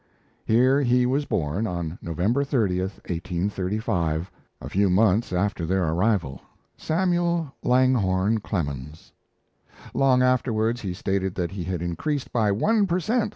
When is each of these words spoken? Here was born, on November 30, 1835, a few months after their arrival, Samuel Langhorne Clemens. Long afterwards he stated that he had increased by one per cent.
Here 0.45 0.83
was 1.07 1.25
born, 1.25 1.67
on 1.67 1.99
November 2.01 2.43
30, 2.43 2.79
1835, 2.81 4.31
a 4.59 4.67
few 4.67 4.89
months 4.89 5.31
after 5.31 5.63
their 5.67 5.83
arrival, 5.89 6.41
Samuel 6.75 7.53
Langhorne 7.61 8.39
Clemens. 8.39 9.13
Long 9.93 10.23
afterwards 10.23 10.81
he 10.81 10.95
stated 10.95 11.35
that 11.35 11.51
he 11.51 11.63
had 11.63 11.83
increased 11.83 12.31
by 12.33 12.51
one 12.51 12.87
per 12.87 12.99
cent. 12.99 13.29